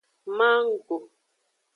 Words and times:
Manggo. 0.37 0.95